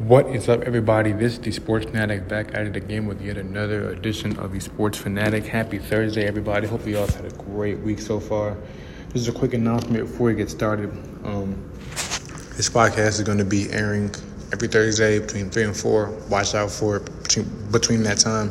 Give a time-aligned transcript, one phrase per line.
[0.00, 1.12] What is up, everybody?
[1.12, 4.58] This is the Sports Fanatic back at it again with yet another edition of the
[4.58, 5.44] Sports Fanatic.
[5.44, 6.66] Happy Thursday, everybody.
[6.66, 8.56] Hope you all had a great week so far.
[9.12, 10.90] This is a quick announcement before we get started.
[11.22, 11.70] Um,
[12.56, 14.10] this podcast is going to be airing
[14.54, 16.08] every Thursday between 3 and 4.
[16.30, 18.50] Watch out for it between, between that time.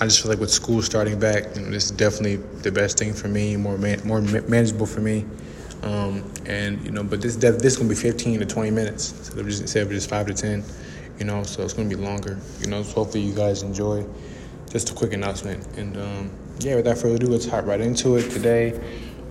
[0.00, 2.98] I just feel like with school starting back, you know, this is definitely the best
[2.98, 5.26] thing for me, more man, more manageable for me.
[5.82, 9.38] Um, and you know, but this this is gonna be 15 to 20 minutes instead
[9.38, 10.64] of just instead of just five to 10.
[11.18, 12.38] You know, so it's gonna be longer.
[12.60, 14.06] You know, so hopefully you guys enjoy.
[14.70, 18.30] Just a quick announcement, and um, yeah, without further ado, let's hop right into it.
[18.30, 18.80] Today,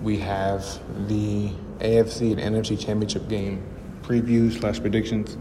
[0.04, 0.64] we have
[1.08, 3.64] the AFC and NFC Championship game
[4.04, 5.38] previews slash predictions.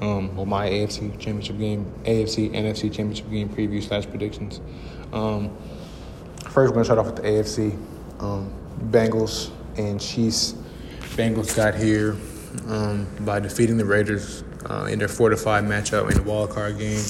[0.00, 4.60] Um, well, my AFC Championship game, AFC NFC Championship game preview slash predictions.
[5.12, 5.56] Um,
[6.42, 7.72] first, we're gonna start off with the AFC.
[8.20, 8.52] Um,
[8.90, 10.54] Bengals and Chiefs.
[11.16, 12.16] Bengals got here
[12.68, 16.50] um, by defeating the Raiders uh, in their four to five matchup in the wild
[16.50, 17.02] card game,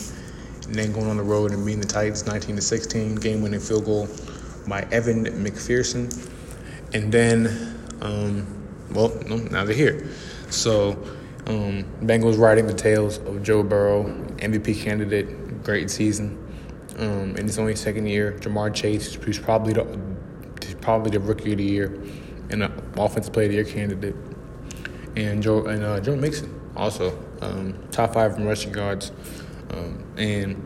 [0.64, 3.60] and then going on the road and beating the Titans 19 to 16, game winning
[3.60, 4.08] field goal
[4.68, 6.30] by Evan McPherson,
[6.92, 7.46] and then
[8.00, 8.46] um,
[8.92, 10.08] well, no, now they're here.
[10.50, 10.92] So
[11.46, 14.04] um, Bengals riding the tails of Joe Burrow,
[14.36, 16.42] MVP candidate, great season.
[16.98, 19.84] Um, in his only second year, Ja'Marr Chase, who's probably the,
[20.80, 22.02] probably the rookie of the year
[22.50, 24.16] and an offensive player of the year candidate,
[25.16, 29.12] and Joe and uh, Joe Mixon also um, top five in rushing yards,
[29.70, 30.62] um, and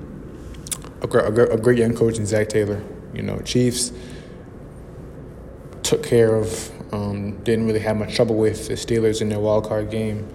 [1.02, 2.82] a, a, a, great young coach in Zac Taylor.
[3.14, 3.92] You know, Chiefs
[5.82, 9.66] took care of, um, didn't really have much trouble with the Steelers in their wild
[9.68, 10.28] card game.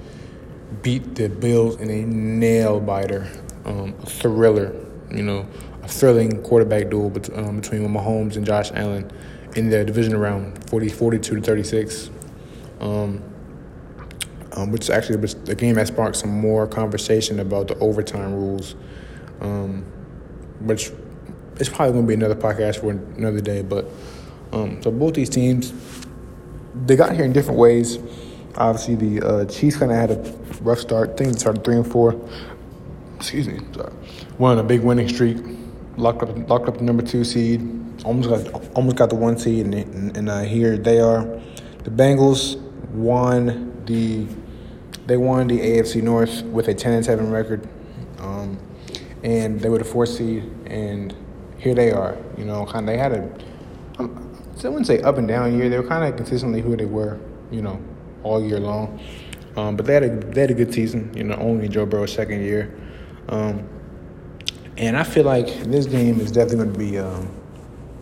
[0.82, 3.30] Beat the Bills in a nail biter,
[3.66, 4.74] um, a thriller.
[5.12, 5.48] You know,
[5.84, 9.10] a thrilling quarterback duel um, between Mahomes and Josh Allen
[9.56, 12.10] in the division round, 40, 42 to 36.
[12.80, 13.24] Um,
[14.56, 18.76] um, which actually was game that sparked some more conversation about the overtime rules,
[19.42, 19.84] um,
[20.62, 20.92] which
[21.58, 23.62] it's probably going to be another podcast for another day.
[23.62, 23.86] But
[24.54, 25.74] um, so both these teams,
[26.86, 27.98] they got here in different ways.
[28.56, 31.18] Obviously, the uh, Chiefs kind of had a rough start.
[31.18, 32.18] Things started three and four.
[33.18, 33.60] Excuse me.
[33.74, 33.92] Sorry.
[34.38, 35.38] Went on a big winning streak.
[35.98, 39.66] Locked up, locked up the number two seed almost got almost got the one seed,
[39.66, 41.26] and, and, uh, here they are.
[41.84, 42.60] The Bengals
[42.92, 44.28] won the
[45.08, 47.68] they won the AFC North with a ten and seven record,
[48.20, 48.58] um,
[49.24, 51.14] and they were the fourth seed, and
[51.58, 52.18] here they are.
[52.38, 53.24] You know, kind of they had a
[54.00, 54.22] um,
[54.64, 55.70] I wouldn't say up and down year.
[55.70, 57.20] They were kind of consistently who they were.
[57.52, 57.82] You know,
[58.24, 59.00] all year long.
[59.56, 61.12] Um, but they had a they had a good season.
[61.16, 62.76] You know, only Joe Burrow's second year.
[63.30, 63.68] Um,
[64.78, 67.45] and I feel like this game is definitely going to be um,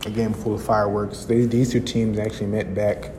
[0.05, 1.25] a game full of fireworks.
[1.25, 3.11] They, these two teams actually met back.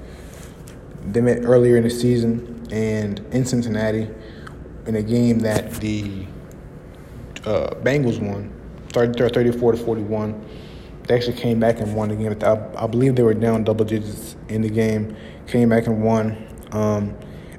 [1.07, 4.09] They met earlier in the season and in Cincinnati
[4.87, 6.27] in a game that the
[7.45, 8.53] uh, Bengals won,
[8.91, 10.49] 30, 34 to 41.
[11.07, 12.37] They actually came back and won the game.
[12.43, 15.17] I, I, believe they were down double digits in the game,
[15.47, 16.49] came back and won.
[16.73, 17.15] Um,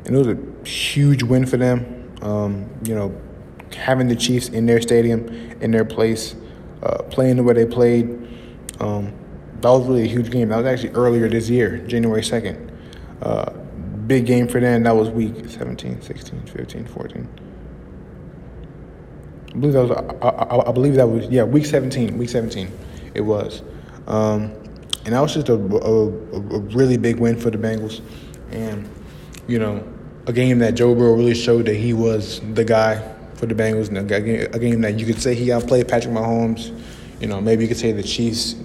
[0.05, 2.11] and it was a huge win for them.
[2.21, 3.15] Um, you know,
[3.75, 5.27] having the Chiefs in their stadium,
[5.61, 6.35] in their place,
[6.81, 8.24] uh, playing the way they played
[8.79, 9.13] um,
[9.61, 10.49] that was really a huge game.
[10.49, 12.71] That was actually earlier this year, January 2nd.
[13.21, 13.51] Uh,
[14.07, 14.83] big game for them.
[14.83, 17.29] That was week 17, 16, 15, 14.
[19.47, 19.91] I believe that was,
[20.21, 22.71] I, I, I believe that was, yeah, week 17, week 17
[23.15, 23.63] it was.
[24.07, 24.51] Um,
[25.05, 28.01] and that was just a, a, a, really big win for the Bengals.
[28.51, 28.87] And,
[29.47, 29.87] you know,
[30.27, 33.01] a game that Joe Burrow really showed that he was the guy
[33.35, 33.87] for the Bengals.
[33.87, 36.77] And a, game that you could say he outplayed Patrick Mahomes.
[37.19, 38.55] You know, maybe you could say the Chiefs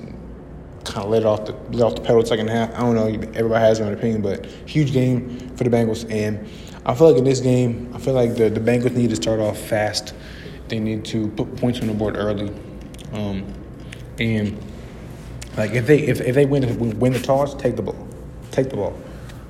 [0.84, 2.74] kind of let off the let off the pedal second half.
[2.74, 3.06] I don't know.
[3.06, 6.10] Everybody has their own opinion, but huge game for the Bengals.
[6.10, 6.48] And
[6.84, 9.40] I feel like in this game, I feel like the the Bengals need to start
[9.40, 10.14] off fast.
[10.68, 12.52] They need to put points on the board early,
[13.12, 13.52] um,
[14.18, 14.58] and
[15.56, 18.08] like if they if, if they win win the toss, take the ball,
[18.50, 18.98] take the ball,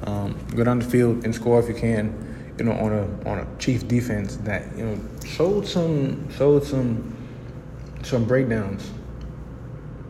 [0.05, 2.27] um, go down the field and score if you can.
[2.59, 7.17] You know, on a on a Chiefs defense that you know showed some showed some
[8.03, 8.91] some breakdowns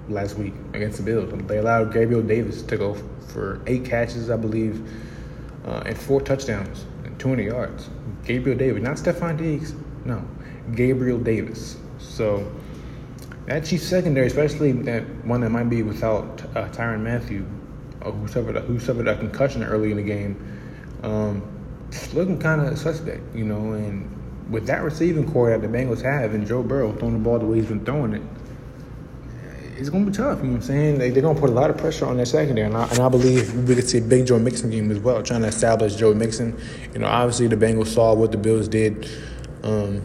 [0.08, 1.32] last week against the Bills.
[1.46, 2.94] They allowed Gabriel Davis to go
[3.28, 4.88] for eight catches, I believe,
[5.64, 7.88] uh, and four touchdowns and 200 yards.
[8.24, 10.24] Gabriel Davis, not Stefon Diggs, no,
[10.74, 11.76] Gabriel Davis.
[11.98, 12.50] So
[13.46, 17.46] that Chiefs secondary, especially that one that might be without uh, Tyrann Mathieu,
[18.02, 20.36] uh, who suffered a, who suffered a concussion early in the game,
[21.02, 21.42] um,
[22.12, 23.72] looking kind of suspect, you know.
[23.72, 24.10] And
[24.50, 27.46] with that receiving core that the Bengals have, and Joe Burrow throwing the ball the
[27.46, 28.22] way he's been throwing it,
[29.76, 30.38] it's going to be tough.
[30.38, 30.98] You know what I'm saying?
[30.98, 32.66] They, they're going to put a lot of pressure on their secondary.
[32.66, 35.22] And I, and I believe we could see a big Joe Mixon game as well,
[35.22, 36.60] trying to establish Joe Mixon.
[36.92, 39.08] You know, obviously the Bengals saw what the Bills did
[39.62, 40.00] um,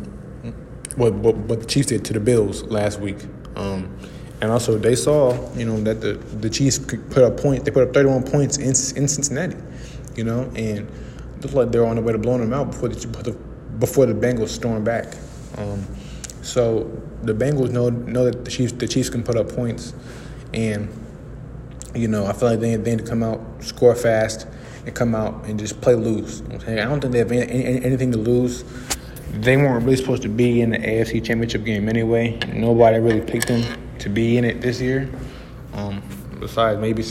[0.95, 3.17] what, what, what the Chiefs did to the Bills last week.
[3.55, 3.97] Um,
[4.41, 7.63] and also, they saw, you know, that the, the Chiefs put up points.
[7.63, 9.55] They put up 31 points in, in Cincinnati,
[10.15, 10.89] you know, and
[11.41, 13.37] looked like they're on the way to blowing them out before the, before the
[13.79, 15.15] Bengals storm back.
[15.57, 15.85] Um,
[16.41, 16.91] so
[17.23, 19.93] the Bengals know know that the Chiefs the Chiefs can put up points,
[20.53, 20.89] and
[21.93, 24.47] you know I feel like they, they need to come out, score fast,
[24.85, 26.41] and come out and just play loose.
[26.67, 28.63] I don't think they have any, any, anything to lose.
[29.31, 32.39] They weren't really supposed to be in the AFC Championship game anyway.
[32.53, 33.63] Nobody really picked them
[33.99, 35.09] to be in it this year.
[35.73, 36.01] Um,
[36.39, 37.03] besides maybe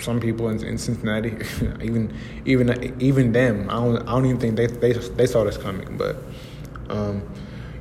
[0.00, 1.30] some people in, in Cincinnati,
[1.82, 2.14] even
[2.44, 5.96] even even them, I don't I don't even think they they, they saw this coming.
[5.96, 6.16] But
[6.88, 7.22] um,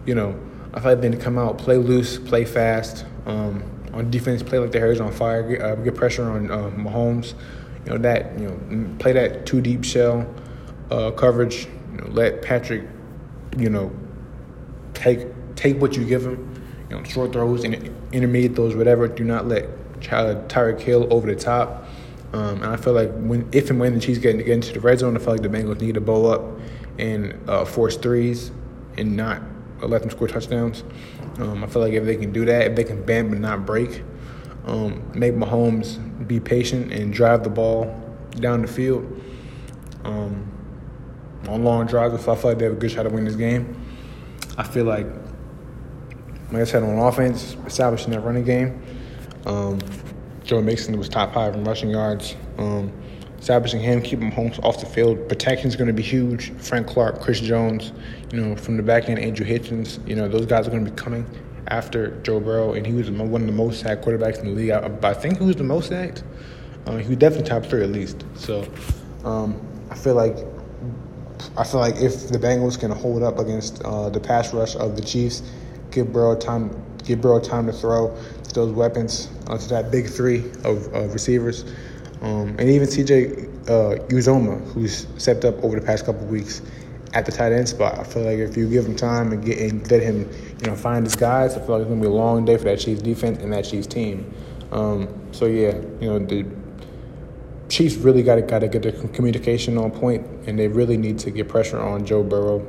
[0.05, 0.39] you know,
[0.73, 3.05] I like they need to come out, play loose, play fast.
[3.25, 6.69] Um, on defense, play like the hair's on fire, get, uh, get pressure on uh,
[6.71, 7.33] Mahomes.
[7.85, 10.27] You know that you know play that two deep shell
[10.91, 11.67] uh, coverage.
[11.91, 12.83] You know, let Patrick,
[13.57, 13.91] you know,
[14.93, 16.61] take take what you give him.
[16.89, 17.75] You know, short throws and
[18.11, 19.07] intermediate throws, whatever.
[19.07, 19.69] Do not let
[20.07, 21.85] Tyreek Hill over the top.
[22.33, 24.79] Um, and I feel like when, if and when the Chiefs get, get into the
[24.79, 26.43] red zone, I feel like the Bengals need to bowl up
[26.97, 28.51] and uh, force threes
[28.97, 29.41] and not
[29.81, 30.83] let them score touchdowns.
[31.37, 33.65] Um, I feel like if they can do that, if they can bend but not
[33.65, 34.03] break,
[34.65, 39.21] um, make Mahomes be patient and drive the ball down the field
[40.03, 40.51] um,
[41.47, 43.81] on long drives, I feel like they have a good shot to win this game.
[44.57, 45.07] I feel like,
[46.51, 48.81] like I said, on offense, establishing that running game.
[49.45, 49.79] Um,
[50.43, 52.35] Joe Mixon was top five in rushing yards.
[52.57, 52.91] Um,
[53.39, 55.29] establishing him, keeping Holmes off the field.
[55.29, 56.51] Protection is going to be huge.
[56.53, 57.91] Frank Clark, Chris Jones,
[58.31, 60.89] you know, from the back end, Andrew Hitchens, you know, those guys are going to
[60.89, 61.27] be coming
[61.67, 64.71] after Joe Burrow, and he was one of the most sacked quarterbacks in the league.
[64.71, 66.23] I, I think he was the most sacked.
[66.85, 68.23] Uh, he was definitely top three at least.
[68.35, 68.67] So
[69.23, 69.59] um,
[69.89, 70.37] I feel like
[71.57, 74.95] I feel like if the Bengals can hold up against uh, the pass rush of
[74.95, 75.43] the Chiefs,
[75.91, 76.71] give Burrow time,
[77.03, 78.15] give Burrow time to throw
[78.55, 81.63] those weapons onto that big three of, of receivers.
[82.21, 86.61] Um, and even CJ uh, Uzomah, who's stepped up over the past couple weeks
[87.13, 87.97] at the tight end spot.
[87.97, 90.29] I feel like if you give him time and get and let him,
[90.59, 92.65] you know, find his guys, I feel like it's gonna be a long day for
[92.65, 94.33] that Chiefs defense and that Chiefs team.
[94.71, 96.45] Um, so yeah, you know the
[97.69, 101.17] Chiefs really got to got to get their communication on point, and they really need
[101.19, 102.65] to get pressure on Joe Burrow,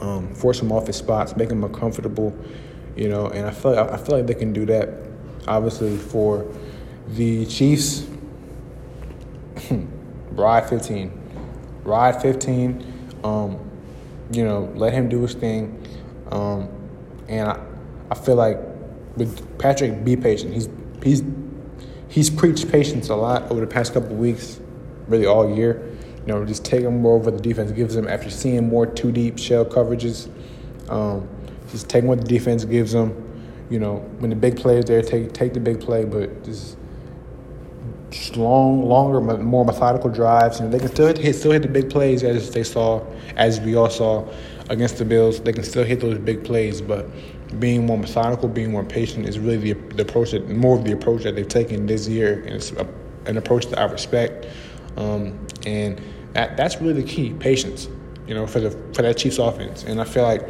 [0.00, 2.36] um, force him off his spots, make him uncomfortable,
[2.96, 3.26] you know.
[3.26, 4.90] And I feel I feel like they can do that.
[5.46, 6.46] Obviously, for
[7.08, 8.06] the Chiefs,
[10.32, 11.20] ride 15.
[11.84, 13.10] Ride 15.
[13.22, 13.70] Um,
[14.30, 15.80] you know, let him do his thing.
[16.30, 16.68] Um,
[17.28, 17.60] and I,
[18.10, 18.58] I feel like
[19.16, 20.54] with Patrick, be patient.
[20.54, 20.68] He's
[21.02, 21.22] he's
[22.08, 24.60] he's preached patience a lot over the past couple weeks,
[25.08, 25.90] really all year.
[26.26, 29.12] You know, just take taking more over the defense gives him after seeing more two
[29.12, 30.30] deep shell coverages.
[30.88, 31.28] Um,
[31.74, 33.20] just taking what the defense gives them.
[33.68, 36.76] You know, when the big play is there, take take the big play, but just
[38.36, 40.60] long, longer, more methodical drives.
[40.60, 43.04] Know, they can still hit, still hit the big plays as they saw,
[43.36, 44.28] as we all saw
[44.70, 45.40] against the Bills.
[45.40, 47.08] They can still hit those big plays, but
[47.58, 50.92] being more methodical, being more patient is really the, the approach that more of the
[50.92, 52.86] approach that they've taken this year, and it's a,
[53.26, 54.46] an approach that I respect.
[54.96, 56.00] Um, and
[56.34, 57.88] that that's really the key, patience.
[58.28, 60.48] You know, for the for that Chiefs offense, and I feel like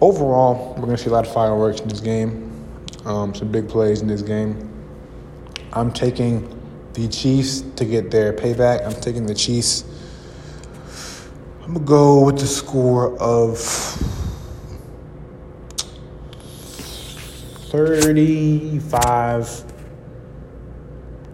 [0.00, 2.66] overall we're going to see a lot of fireworks in this game,
[3.04, 4.66] um, some big plays in this game.
[5.72, 6.60] I'm taking
[6.94, 8.84] the Chiefs to get their payback.
[8.84, 9.84] I'm taking the Chiefs.
[11.62, 13.58] I'm gonna go with the score of
[17.70, 19.64] 35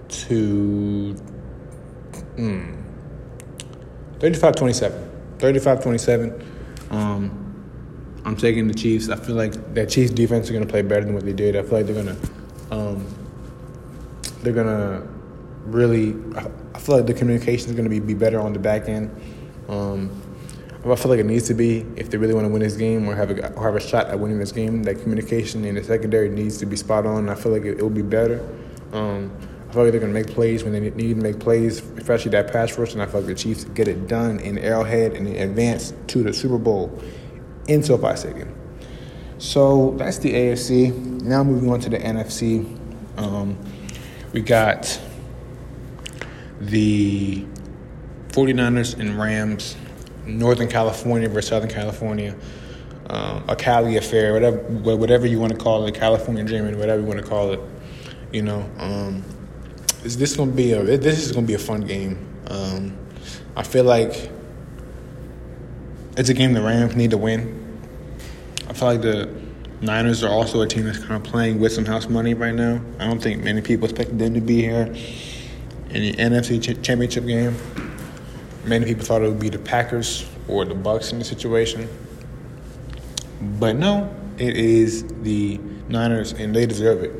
[0.09, 1.17] to
[2.37, 2.85] mm,
[4.21, 5.11] 35 27.
[5.39, 6.47] 35 27.
[6.91, 7.46] Um,
[8.27, 9.09] I'm taking the Chiefs.
[9.09, 11.55] I feel like that Chiefs defense is going to play better than what they did.
[11.55, 13.07] I feel like they're going to um,
[14.43, 15.07] they're going to
[15.65, 16.17] really,
[16.75, 19.11] I feel like the communication is going to be, be better on the back end.
[19.69, 20.11] Um,
[20.85, 23.09] I feel like it needs to be if they really want to win this game
[23.09, 24.85] or have a or have a shot at winning this game.
[24.85, 27.29] That communication in the secondary needs to be spot on.
[27.29, 28.41] I feel like it, will be better.
[28.93, 29.37] Um,
[29.69, 32.31] I feel like they're going to make plays when they need to make plays, especially
[32.33, 32.93] that pass rush.
[32.93, 36.33] And I feel like the Chiefs get it done in Arrowhead and advance to the
[36.33, 37.03] Super Bowl
[37.69, 38.55] in SoFi Stadium.
[39.39, 40.95] So that's the AFC.
[41.23, 42.65] Now moving on to the NFC.
[43.19, 43.59] Um,
[44.33, 45.01] we got
[46.61, 47.45] the
[48.29, 49.77] 49ers and Rams,
[50.27, 52.35] Northern California versus Southern California,
[53.09, 54.59] um, a Cali affair, whatever
[54.97, 57.61] whatever you want to call it, California dreaming, whatever you want to call it.
[58.33, 59.23] You know, um,
[60.05, 62.19] is this gonna be a this is gonna be a fun game.
[62.49, 62.97] Um,
[63.55, 64.31] I feel like
[66.17, 67.63] it's a game the Rams need to win.
[68.69, 69.31] I feel like the
[69.81, 72.81] Niners are also a team that's kind of playing with some house money right now.
[72.99, 74.95] I don't think many people expected them to be here
[75.91, 77.55] in the NFC Championship game.
[78.65, 81.89] Many people thought it would be the Packers or the Bucs in the situation,
[83.59, 87.13] but no, it is the Niners, and they deserve it.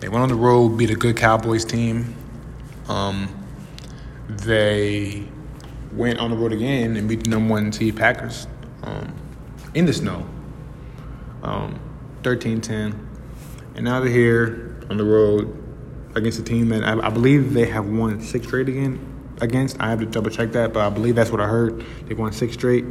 [0.00, 2.14] They went on the road, beat a good Cowboys team.
[2.88, 3.28] Um,
[4.28, 5.28] they
[5.94, 8.46] went on the road again and beat the number one seed Packers
[8.82, 9.14] um,
[9.74, 10.26] in the snow,
[11.42, 11.78] um,
[12.22, 12.98] 13-10.
[13.74, 15.58] And now they're here on the road
[16.14, 19.80] against a team that I, I, believe they have won six straight again against.
[19.80, 21.84] I have to double check that, but I believe that's what I heard.
[22.06, 22.84] They've won six straight.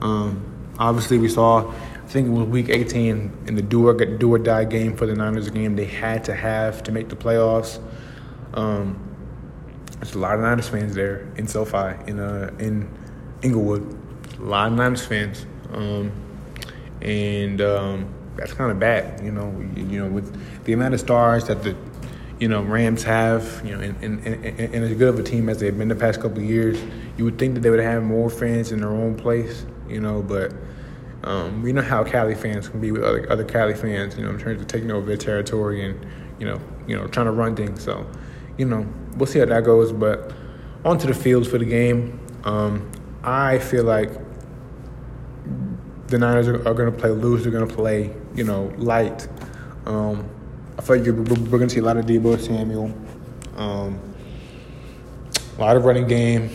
[0.00, 1.70] Um, obviously, we saw.
[1.70, 5.04] I think it was week 18 in the do or, do or die game for
[5.04, 7.82] the Niners game they had to have to make the playoffs.
[8.54, 9.07] Um,
[10.00, 12.88] there's a lot of Niners fans there in SoFi, in uh, in
[13.42, 13.98] Inglewood.
[14.38, 16.12] A lot of Niners fans, um,
[17.02, 19.22] and um, that's kind of bad.
[19.24, 21.76] You know, you, you, know, with the amount of stars that the
[22.38, 25.48] you know Rams have, you know, and, and, and, and as good of a team
[25.48, 26.80] as they've been the past couple years,
[27.16, 29.66] you would think that they would have more fans in their own place.
[29.88, 30.52] You know, but
[31.24, 34.16] um, we know how Cali fans can be with other other Cali fans.
[34.16, 36.06] You know, in terms of taking over their territory and
[36.38, 37.82] you know, you know, trying to run things.
[37.82, 38.06] So
[38.58, 38.86] you know,
[39.16, 39.92] we'll see how that goes.
[39.92, 40.32] But
[40.84, 42.20] onto the fields for the game.
[42.44, 42.90] Um,
[43.22, 44.10] I feel like
[46.06, 47.42] the Niners are, are going to play loose.
[47.42, 49.28] They're going to play, you know, light.
[49.86, 50.28] Um,
[50.78, 52.94] I feel like we're, we're going to see a lot of Deebo Samuel,
[53.56, 54.00] um,
[55.56, 56.50] a lot of running game,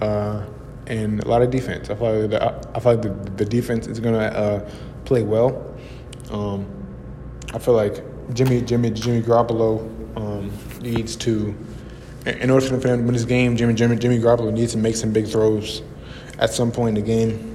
[0.00, 0.44] uh,
[0.86, 1.90] and a lot of defense.
[1.90, 4.70] I feel like the, I feel like the, the defense is going to uh,
[5.04, 5.74] play well.
[6.30, 6.66] Um,
[7.54, 9.88] I feel like Jimmy Jimmy Jimmy Garoppolo
[10.86, 11.54] needs to,
[12.24, 14.96] in order for him to win this game, Jimmy Jimmy Jimmy Garoppolo needs to make
[14.96, 15.82] some big throws
[16.38, 17.52] at some point in the game.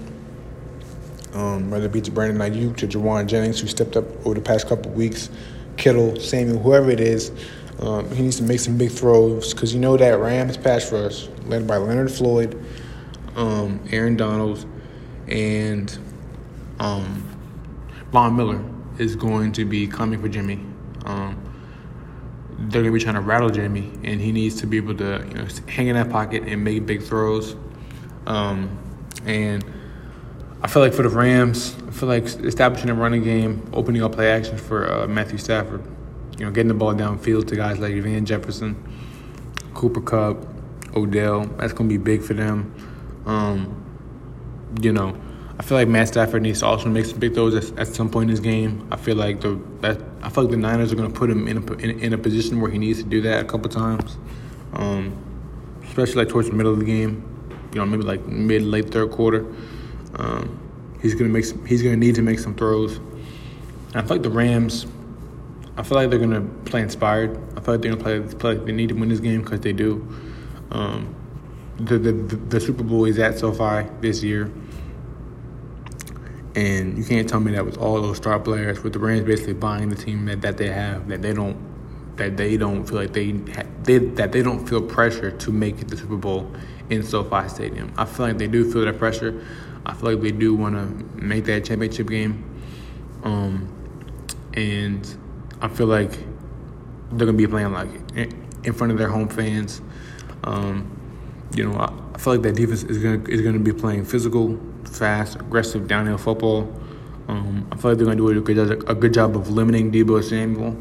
[1.34, 4.42] Um, whether it be to Brandon Aiyuk, to Jauan Jennings, who stepped up over the
[4.42, 5.30] past couple weeks,
[5.78, 7.32] Kittle, Samuel, whoever it is,
[7.80, 11.28] um, he needs to make some big throws because you know that Rams pass rush,
[11.46, 12.64] led by Leonard Floyd,
[13.36, 14.66] um, Aaron Donald,
[15.28, 15.98] and
[16.80, 17.28] um,
[18.12, 18.64] Von Miller,
[19.00, 20.60] is going to be coming for Jimmy.
[21.06, 21.41] Um,
[22.72, 25.34] they're to be trying to rattle Jimmy, and he needs to be able to you
[25.34, 27.56] know hang in that pocket and make big throws.
[28.26, 28.78] Um,
[29.26, 29.64] and
[30.62, 34.14] I feel like for the Rams, I feel like establishing a running game, opening up
[34.14, 35.84] play actions for uh, Matthew Stafford,
[36.38, 38.76] you know, getting the ball downfield to guys like Van Jefferson,
[39.74, 40.46] Cooper Kupp,
[40.96, 41.46] Odell.
[41.58, 42.74] That's to be big for them.
[43.26, 43.78] Um,
[44.82, 45.18] you know,
[45.62, 48.10] I feel like Matt Stafford needs to also make some big throws at, at some
[48.10, 48.88] point in his game.
[48.90, 51.48] I feel like the that, I feel like the Niners are going to put him
[51.48, 54.18] in a, in, in, a position where he needs to do that a couple times,
[54.74, 55.16] um,
[55.84, 57.24] especially like towards the middle of the game.
[57.74, 59.46] You know, maybe like mid late third quarter.
[60.16, 60.60] Um,
[61.00, 62.98] he's going to make some, he's to need to make some throws.
[62.98, 64.88] And I feel like the Rams.
[65.78, 67.38] I feel like they're going to play inspired.
[67.56, 69.44] I feel like they're going to play, play like they need to win this game
[69.44, 70.08] because they do.
[70.72, 71.14] Um,
[71.78, 74.52] the, the the Super Bowl is at SoFi this year.
[76.56, 79.54] And you can't tell me that with all those star players, with the Rams basically
[79.54, 81.72] buying the team that, that they have, that they don't
[82.18, 83.32] that they don't feel like they,
[83.84, 86.52] they that they don't feel pressure to make it the Super Bowl
[86.90, 87.92] in SoFi Stadium.
[87.98, 89.46] I feel like they do feel that pressure.
[89.86, 92.44] I feel like they do want to make that championship game,
[93.24, 93.68] um,
[94.54, 95.08] and
[95.62, 96.12] I feel like
[97.12, 97.90] they're gonna be playing like
[98.64, 99.82] in front of their home fans.
[100.44, 100.98] Um,
[101.56, 104.60] you know, I, I feel like that defense is gonna is gonna be playing physical
[104.86, 106.72] fast, aggressive downhill football.
[107.28, 109.50] Um, I feel like they're going to do a good, job, a good job of
[109.50, 110.76] limiting Deebo Samuel.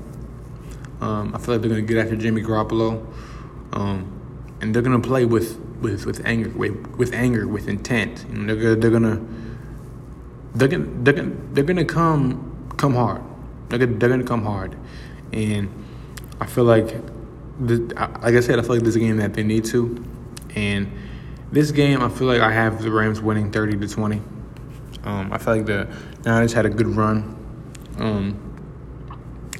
[1.00, 3.06] Um, I feel like they're going to get after Jimmy Garoppolo,
[3.72, 8.26] um, and they're going to play with, with, with anger, with, with anger, with intent.
[8.28, 9.20] They're they're going to
[10.54, 13.22] they're going they're going they're going to come come hard.
[13.68, 14.76] They're gonna, they're going to come hard,
[15.32, 15.68] and
[16.40, 16.88] I feel like,
[17.60, 20.04] this, like I said, I feel like this is a game that they need to,
[20.54, 20.90] and
[21.52, 24.22] this game, I feel like I have the Rams winning 30 to 20.
[25.02, 25.88] Um, I feel like the
[26.24, 27.36] Niners had a good run.
[27.98, 28.46] Um,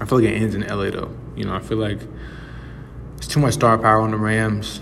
[0.01, 1.15] I feel like it ends in LA though.
[1.37, 2.01] You know, I feel like
[3.17, 4.81] it's too much star power on the Rams.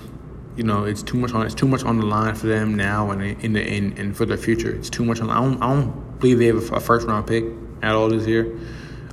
[0.57, 3.11] You know, it's too much on it's too much on the line for them now
[3.11, 4.75] and in the in and for their future.
[4.75, 5.31] It's too much on.
[5.31, 7.45] I don't, I don't believe they have a, first round pick
[7.83, 8.59] at all this year.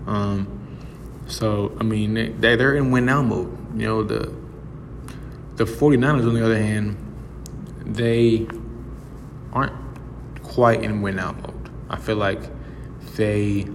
[0.08, 0.48] Um,
[1.28, 3.80] so I mean, they they're in win now mode.
[3.80, 4.34] You know, the
[5.56, 6.98] the 49ers on the other hand
[7.86, 8.48] they
[9.54, 9.74] aren't
[10.44, 11.70] quite in win out mode.
[11.90, 12.42] I feel like
[13.16, 13.68] they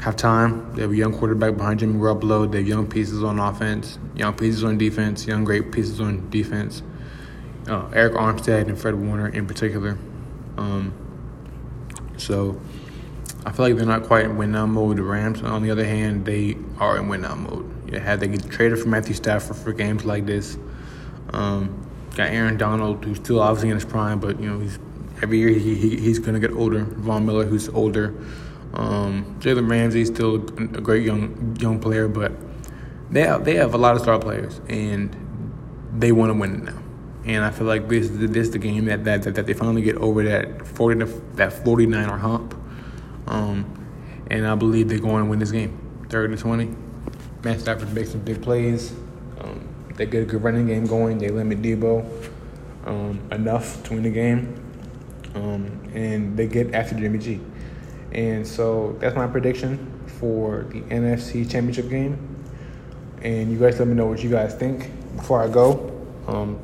[0.00, 0.74] have time.
[0.74, 2.50] They have a young quarterback behind Jimmy Garoppolo.
[2.50, 6.82] They have young pieces on offense, young pieces on defense, young great pieces on defense.
[7.68, 9.96] Uh, Arik Armstead and Fred Warner in particular.
[10.56, 10.92] Um,
[12.16, 12.60] so
[13.46, 14.96] I feel like they're not quite in win now mode.
[14.96, 17.92] The Rams, on the other hand, they are in win now mode.
[17.92, 20.58] You had they get traded for Matthew Stafford for games like this.
[21.32, 24.78] Um, got Aaron Donald, who's still obviously in his prime, but you know he's
[25.22, 26.84] every year he, he he's gonna get older.
[26.84, 28.14] Von Miller, who's older.
[28.74, 32.32] Um, Jalen Ramsey, still a great young young player, but
[33.10, 35.14] they have, they have a lot of star players, and
[35.94, 36.78] they want to win it now.
[37.24, 39.96] And I feel like this this is the game that, that, that, they finally get
[39.96, 41.04] over that forty
[41.34, 42.56] that forty nine or hump.
[43.26, 43.66] Um,
[44.30, 45.78] and I believe they're going to win this game,
[46.08, 46.74] thirty to twenty.
[47.44, 48.92] Matt Stafford makes some big plays.
[50.02, 51.18] They get a good running game going.
[51.18, 52.04] They limit Deebo
[52.86, 54.60] um, enough to win the game,
[55.36, 57.40] um, and they get after Jimmy G.
[58.10, 59.78] And so that's my prediction
[60.08, 62.18] for the NFC Championship game.
[63.22, 65.96] And you guys let me know what you guys think before I go.
[66.26, 66.58] Um,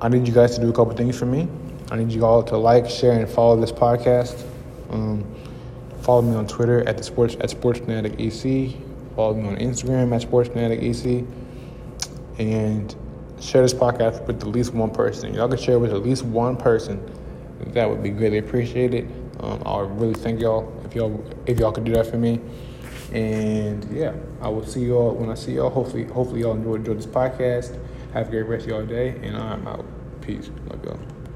[0.00, 1.48] I need you guys to do a couple things for me.
[1.90, 4.40] I need you all to like, share, and follow this podcast.
[4.90, 5.24] Um,
[6.00, 9.16] follow me on Twitter at the sports at SportsFanaticEC.
[9.16, 11.26] Follow me on Instagram at SportsFanaticEC.
[12.38, 12.94] And
[13.40, 15.34] share this podcast with at least one person.
[15.34, 17.00] Y'all can share with at least one person.
[17.68, 19.10] That would be greatly appreciated.
[19.40, 22.40] Um, I would really thank y'all if y'all if y'all could do that for me.
[23.12, 25.70] And yeah, I will see y'all when I see y'all.
[25.70, 27.78] Hopefully, hopefully y'all enjoy, enjoy this podcast.
[28.12, 29.84] Have a great rest of y'all day, and I'm out.
[30.20, 30.50] Peace.
[30.68, 31.15] Love y'all.